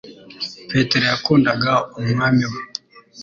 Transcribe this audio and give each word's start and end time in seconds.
Petero 0.69 1.05
yakundaga 1.11 1.71
Umwami 1.99 2.43
we, 2.51 2.61